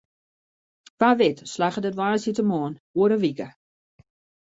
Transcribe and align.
Wa 0.99 1.09
wit 1.19 1.39
slagget 1.53 1.87
it 1.89 1.99
woansdeitemoarn 1.99 2.73
oer 2.99 3.11
in 3.15 3.21
wike. 3.25 3.47